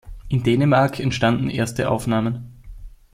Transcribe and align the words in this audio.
In 0.29 0.41
Dänemark 0.41 0.99
entstanden 0.99 1.51
erste 1.51 1.87
Aufnahmen. 1.91 2.59